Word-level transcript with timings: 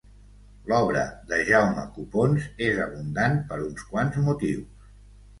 L'obra 0.69 1.01
de 1.33 1.37
Jaume 1.49 1.83
Copons 1.97 2.47
és 2.67 2.79
abundant 2.85 3.37
per 3.51 3.59
uns 3.67 3.85
quants 3.91 4.17
motius. 4.29 4.89